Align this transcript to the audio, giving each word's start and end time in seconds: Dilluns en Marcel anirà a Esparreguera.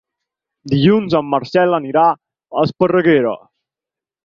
Dilluns 0.71 1.15
en 1.19 1.27
Marcel 1.33 1.77
anirà 1.79 2.07
a 2.15 2.65
Esparreguera. 2.71 3.37